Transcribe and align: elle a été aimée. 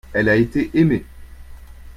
elle 0.13 0.29
a 0.29 0.35
été 0.35 0.71
aimée. 0.73 1.05